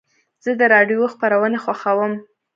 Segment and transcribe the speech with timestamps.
[0.43, 2.13] زه د راډیو خپرونې خوښوم.